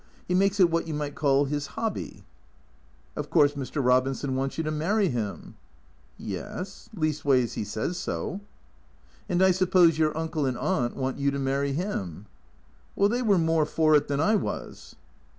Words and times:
He 0.27 0.33
makes 0.33 0.59
it 0.59 0.71
what 0.71 0.87
you 0.87 0.95
might 0.95 1.13
call 1.13 1.45
'is 1.45 1.67
hobby."" 1.77 2.23
Of 3.15 3.29
course 3.29 3.53
Mr. 3.53 3.85
Robinson 3.85 4.35
wants 4.35 4.57
you 4.57 4.63
to 4.63 4.71
marry 4.71 5.09
him?"" 5.09 5.53
Yes. 6.33 6.89
Leastways 6.95 7.53
he 7.53 7.63
says 7.63 7.97
so."" 7.97 8.41
And 9.29 9.43
I 9.43 9.51
suppose 9.51 9.99
your 9.99 10.17
uncle 10.17 10.47
and 10.47 10.57
aunt 10.57 10.95
want 10.95 11.19
you 11.19 11.29
to 11.29 11.37
marry 11.37 11.73
him?"" 11.73 12.25
They 12.97 13.21
were 13.21 13.37
more 13.37 13.67
for 13.67 13.93
it 13.93 14.07
than 14.07 14.19
I 14.19 14.33
was." 14.37 14.95